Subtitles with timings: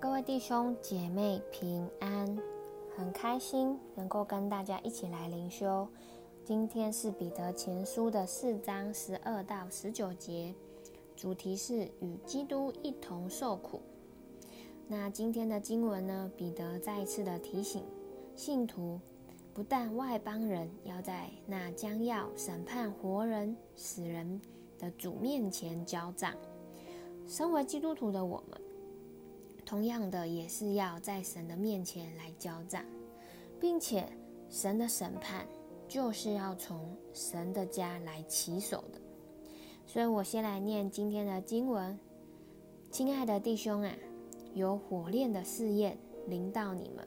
[0.00, 2.38] 各位弟兄姐妹平安，
[2.96, 5.88] 很开心能够跟大家一起来灵修。
[6.44, 10.54] 今天是彼得前书的四章十二到十九节，
[11.16, 13.80] 主题是与基督一同受苦。
[14.86, 17.82] 那今天的经文呢，彼得再一次的提醒
[18.36, 19.00] 信徒，
[19.52, 24.40] 不但外邦人要在那将要审判活人死人
[24.78, 26.32] 的主面前交账，
[27.26, 28.60] 身为基督徒的我们。
[29.68, 32.86] 同样的，也是要在神的面前来交战，
[33.60, 34.08] 并且
[34.48, 35.46] 神的审判
[35.86, 38.98] 就是要从神的家来起手的。
[39.86, 41.98] 所以我先来念今天的经文：
[42.90, 43.94] 亲爱的弟兄啊，
[44.54, 47.06] 有火炼的试验临到你们，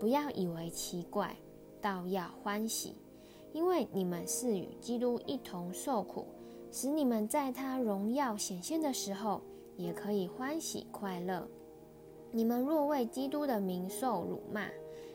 [0.00, 1.36] 不要以为奇怪，
[1.80, 2.96] 倒要欢喜，
[3.52, 6.26] 因为你们是与基督一同受苦，
[6.72, 9.40] 使你们在他荣耀显现的时候，
[9.76, 11.48] 也可以欢喜快乐。
[12.36, 14.66] 你们若为基督的名受辱骂，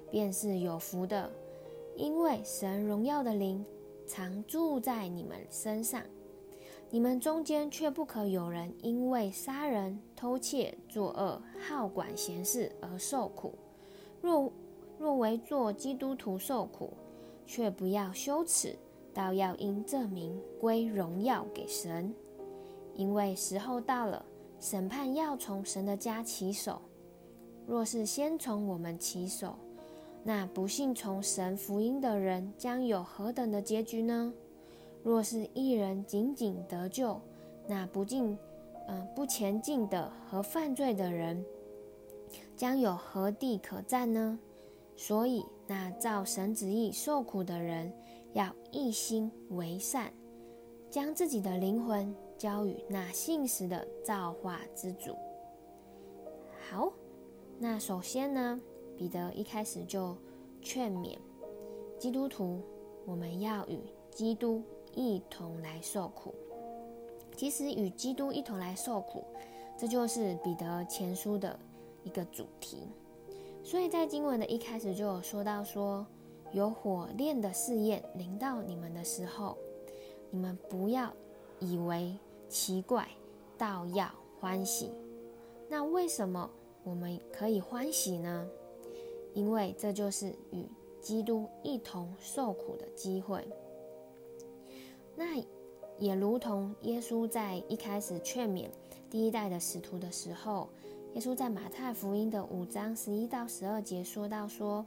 [0.10, 1.30] 便是有福的，
[1.98, 3.66] 因为神荣耀的灵
[4.08, 6.02] 常住在你们身上。
[6.90, 13.54] 你们中间却不可有人因为杀人、偷窃、作恶、好管闲事而受苦。
[14.22, 14.50] 若
[14.98, 16.94] 若为做基督徒受苦，
[17.46, 18.74] 却不要羞耻，
[19.14, 22.16] 倒要因这名归荣耀给神。
[22.96, 24.24] 因为时候到了，
[24.58, 26.82] 审判要从神的家起手。
[27.70, 29.54] 若是先从我们起手，
[30.24, 34.34] 那不信从神福音的人将有何等的结局呢？
[35.04, 37.22] 若是一人仅仅得救，
[37.68, 38.36] 那不进，
[38.88, 41.46] 嗯、不前进的和犯罪的人，
[42.56, 44.40] 将有何地可站呢？
[44.96, 47.94] 所以，那照神旨意受苦的人，
[48.34, 50.12] 要一心为善，
[50.90, 55.16] 将自己的灵魂交与那信实的造化之主。
[56.68, 56.92] 好。
[57.62, 58.58] 那首先呢，
[58.96, 60.16] 彼得一开始就
[60.62, 61.18] 劝勉
[61.98, 62.62] 基督徒，
[63.06, 63.78] 我们要与
[64.10, 64.64] 基督
[64.96, 66.34] 一同来受苦。
[67.36, 69.26] 其实与基督一同来受苦，
[69.78, 71.60] 这就是彼得前书的
[72.04, 72.88] 一个主题。
[73.62, 76.08] 所以在经文的一开始就有说到说，
[76.54, 79.58] 有火炼的试验临到你们的时候，
[80.32, 81.12] 你们不要
[81.60, 82.18] 以为
[82.48, 83.06] 奇怪，
[83.58, 84.92] 倒要欢喜。
[85.68, 86.50] 那为什么？
[86.90, 88.50] 我们可以欢喜呢，
[89.36, 90.66] 因为这就是与
[91.00, 93.48] 基督一同受苦的机会。
[95.16, 95.40] 那
[96.00, 98.68] 也如同耶稣在一开始劝勉
[99.08, 100.68] 第一代的使徒的时候，
[101.14, 104.84] 耶稣在马太福音的五章十一到十二节说到说：“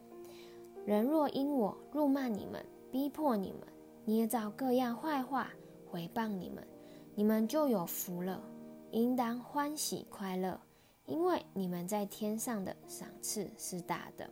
[0.84, 3.60] 人若因我辱骂你们、逼迫你们、
[4.04, 5.50] 捏造各样坏话
[5.86, 6.66] 毁谤你们，
[7.14, 8.42] 你们就有福了，
[8.90, 10.60] 应当欢喜快乐。”
[11.06, 14.30] 因为你们在天上的赏赐是大的，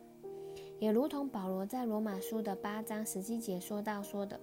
[0.79, 4.39] 也如同保罗在罗马书的八章十七节说到说的：“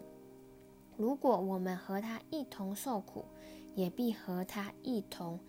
[0.97, 3.25] 如果我们和他一同受苦，
[3.75, 5.41] 也必和他一同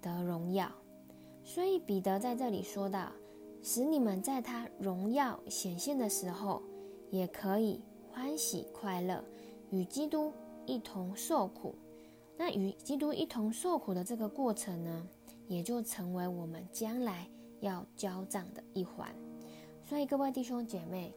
[0.00, 0.70] 得荣耀。”
[1.42, 3.10] 所以彼得在这里说到
[3.62, 6.62] ：“使你们在他荣耀显现的时候，
[7.10, 7.80] 也可以
[8.12, 9.24] 欢喜快乐，
[9.70, 10.32] 与基督
[10.66, 11.74] 一同受苦。”
[12.36, 15.08] 那与基督一同受苦的这个过程呢？
[15.48, 17.26] 也就成为我们将来
[17.60, 19.08] 要交账的一环。
[19.82, 21.12] 所以各位弟兄姐妹，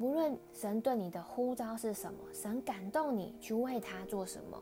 [0.00, 4.60] 无论神对你的呼召是什么，神感动你去为他做什么，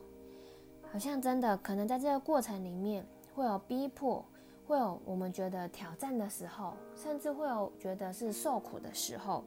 [0.90, 4.24] 好像真的可能在这个过程里面会有逼迫，
[4.66, 9.44] 会有我们觉得挑战的时候，甚至会有觉得是受苦的时候，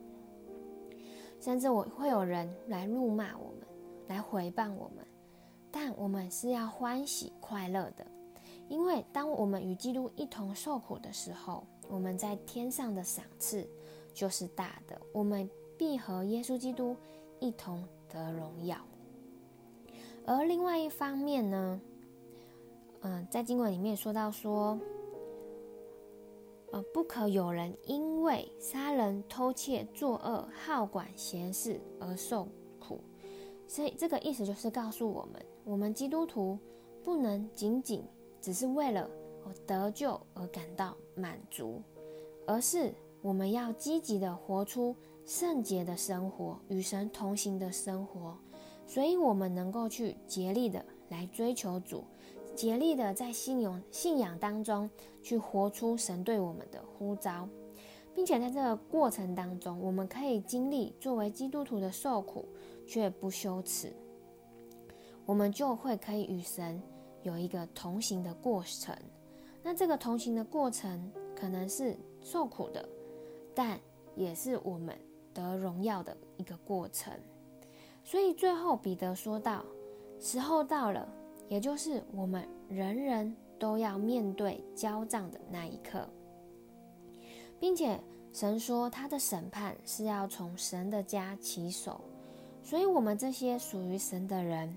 [1.41, 3.67] 甚至我会有人来辱骂我们，
[4.07, 5.05] 来回谤我们，
[5.69, 8.07] 但我们是要欢喜快乐的。
[8.67, 13.67] 因为当我们与基督一同受苦的时候，我们在天上的赏赐
[14.13, 16.95] 就是大的，我们必和耶稣基督
[17.39, 18.77] 一同得荣耀。
[20.25, 21.79] 而另外一方面呢，
[23.01, 24.79] 嗯、在经文里面说到说，
[26.71, 32.47] 呃，不可有人因为杀人、偷窃、作恶、好管闲事而受
[32.79, 32.99] 苦。
[33.67, 36.57] 所以这个意思就是告诉我们，我们基督徒
[37.03, 38.03] 不能仅仅
[38.45, 39.09] 只是为了
[39.43, 41.81] 我得救而感到满足，
[42.45, 42.93] 而是
[43.23, 44.95] 我们要积极的活出
[45.25, 48.37] 圣洁的生活，与神同行的生活。
[48.85, 52.03] 所以，我们能够去竭力的来追求主，
[52.55, 54.87] 竭力的在信仰信仰当中
[55.23, 57.49] 去活出神对我们的呼召，
[58.13, 62.45] 并且在这个过程当中，我们可以经历作为基督徒的受苦，
[62.85, 63.91] 却不羞耻，
[65.25, 66.79] 我们就会可以与神。
[67.25, 68.95] 有一个同行的过程，
[69.63, 72.87] 那这个同行的过程可能是受苦的，
[73.55, 73.79] 但
[74.15, 74.95] 也是我们
[75.33, 77.11] 得荣耀的一个过程。
[78.03, 79.65] 所以最后彼得说道
[80.21, 81.11] ：“时候到了，
[81.49, 86.07] 也就是我们人人都要面对交账的那一刻，
[87.59, 87.99] 并且
[88.31, 91.99] 神说他的审判是要从神的家起手。
[92.61, 94.75] 所以，我们这些属于神的人，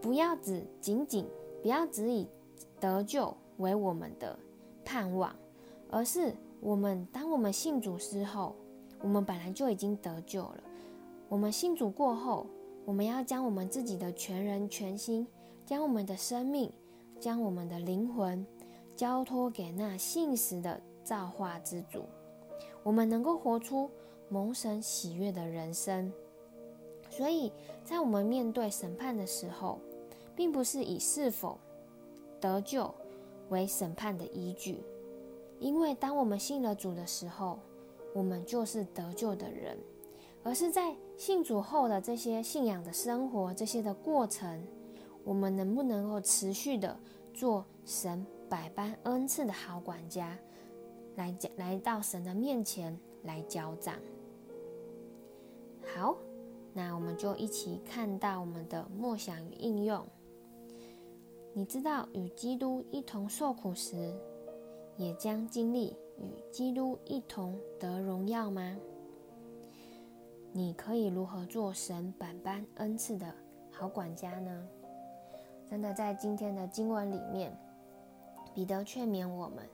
[0.00, 1.26] 不要只仅仅
[1.62, 2.28] 不要只以
[2.80, 4.38] 得救为我们的
[4.84, 5.34] 盼望，
[5.90, 8.54] 而是我们当我们信主之后，
[9.00, 10.62] 我们本来就已经得救了。
[11.28, 12.46] 我们信主过后，
[12.84, 15.26] 我们要将我们自己的全人全心，
[15.66, 16.72] 将我们的生命，
[17.20, 18.46] 将我们的灵魂，
[18.96, 22.04] 交托给那信实的造化之主。
[22.82, 23.90] 我们能够活出
[24.28, 26.10] 蒙神喜悦的人生。
[27.10, 27.52] 所以
[27.84, 29.78] 在我们面对审判的时候，
[30.38, 31.58] 并不是以是否
[32.40, 32.94] 得救
[33.48, 34.84] 为审判的依据，
[35.58, 37.58] 因为当我们信了主的时候，
[38.14, 39.76] 我们就是得救的人。
[40.44, 44.64] 而是在信主后的这些信仰的生活，这些的过程，
[45.24, 46.96] 我们能不能够持续的
[47.34, 50.38] 做神百般恩赐的好管家，
[51.16, 53.96] 来来到神的面前来交账？
[55.92, 56.16] 好，
[56.72, 60.06] 那我们就一起看到我们的默想与应用。
[61.58, 64.14] 你知道与基督一同受苦时，
[64.96, 68.76] 也将经历与基督一同得荣耀吗？
[70.52, 73.34] 你可以如何做神百般恩赐的
[73.72, 74.68] 好管家呢？
[75.68, 77.52] 真的，在今天的经文里面，
[78.54, 79.68] 彼得劝勉我们，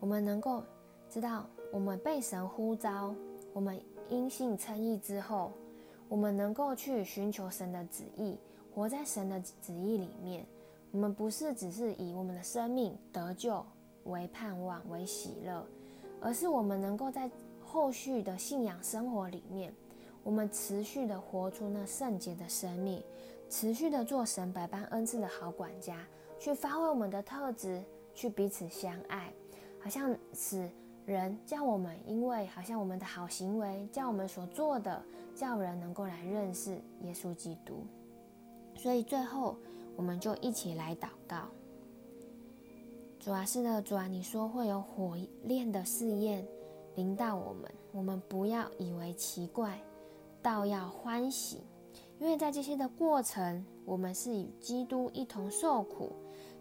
[0.00, 0.64] 我们能够
[1.08, 3.14] 知道，我们被神呼召，
[3.52, 5.52] 我们因信称义之后，
[6.08, 8.36] 我们能够去寻求神的旨意，
[8.74, 10.44] 活在神的旨意里面。
[10.92, 13.64] 我们不是只是以我们的生命得救
[14.04, 15.66] 为盼望、为喜乐，
[16.20, 17.30] 而是我们能够在
[17.64, 19.74] 后续的信仰生活里面。
[20.22, 23.02] 我们持续的活出那圣洁的生命，
[23.48, 26.06] 持续的做神百般恩赐的好管家，
[26.38, 27.82] 去发挥我们的特质，
[28.14, 29.32] 去彼此相爱，
[29.80, 30.70] 好像使
[31.06, 35.02] 人叫我们，因为好像我们的好行为，叫我们所做的，
[35.34, 37.82] 叫人能够来认识耶稣基督。
[38.76, 39.56] 所以最后，
[39.96, 41.48] 我们就一起来祷告。
[43.20, 46.46] 主啊，是的，主啊，你说会有火炼的试验
[46.96, 49.78] 临到我们，我们不要以为奇怪。
[50.42, 51.60] 倒要欢喜，
[52.18, 56.12] 因为在这些的过程，我们是与基督一同受苦，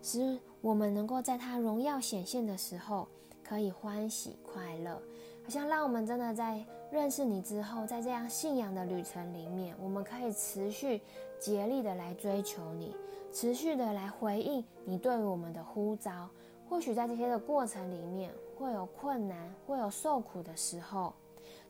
[0.04, 3.08] 使我们能够在他荣耀显现的时候，
[3.44, 5.02] 可以欢喜快乐。
[5.44, 11.02] 好像让我们真的在认识你之后，在这样信仰的旅程里面，我们可以持续
[11.40, 12.94] 竭力的来追求你，
[13.32, 16.30] 持续的来回应你对我们的呼召。
[16.70, 21.14] 或许在这些的过程里面，会有困难，会有受苦的时候。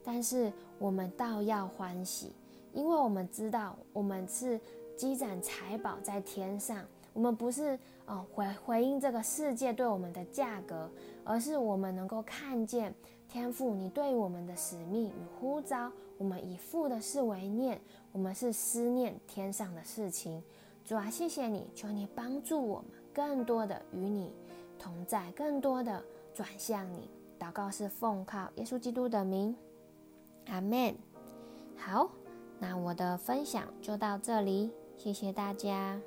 [0.03, 2.33] 但是我们倒要欢喜，
[2.73, 4.59] 因为我们知道我们是
[4.97, 6.83] 积攒财宝在天上。
[7.13, 10.89] 我们不是哦回回应这个世界对我们的价格，
[11.23, 12.93] 而是我们能够看见
[13.27, 15.91] 天父你对我们的使命与呼召。
[16.17, 17.81] 我们以父的事为念，
[18.11, 20.43] 我们是思念天上的事情。
[20.85, 24.31] 主啊，谢谢你，求你帮助我们更多的与你
[24.77, 26.03] 同在，更多的
[26.33, 27.09] 转向你。
[27.39, 29.55] 祷告是奉靠耶稣基督的名。
[30.45, 30.95] 阿门。
[31.75, 32.11] 好，
[32.59, 35.99] 那我的分享就到这里，谢谢大家。